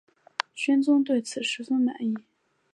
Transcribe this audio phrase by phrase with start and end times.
[0.55, 2.15] 宣宗对此十分满意。